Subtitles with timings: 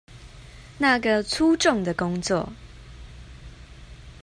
[0.79, 2.51] 那個粗重的工作